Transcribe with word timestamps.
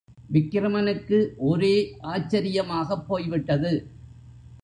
விக்கிரமனுக்கு 0.29 1.33
ஒரே 1.37 1.97
ஆச்சரியமாகப் 2.03 3.05
போய்விட்டது. 3.07 3.71